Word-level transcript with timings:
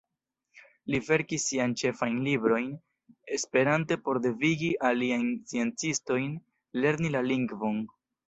Li 0.93 0.99
verkis 1.09 1.43
sian 1.49 1.75
ĉefajn 1.81 2.15
librojn 2.27 2.71
esperante 3.37 3.97
por 4.07 4.19
devigi 4.25 4.71
aliajn 4.91 5.29
sciencistojn 5.51 6.35
lerni 6.87 7.13
la 7.17 7.25
lingvon. 7.29 7.79